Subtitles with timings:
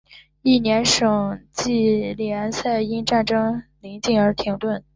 [0.41, 4.83] 翌年省际联赛因战争临近而停顿。